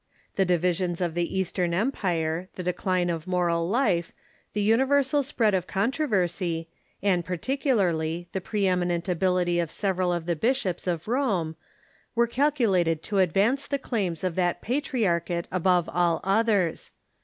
[0.35, 4.11] The divisions of the Eastern Empire, the decline of moral life,
[4.53, 6.67] the uni marmshlJrTc ^'^^"^^^ sp^ad of controversy,
[7.03, 11.55] and, particularl}, the pre eminent abilitj'' of several of the bishops of Rome,
[12.15, 16.89] were calculated to advance the claims of that patri archate above all others.